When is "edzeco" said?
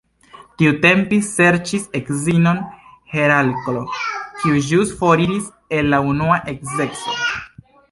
6.57-7.17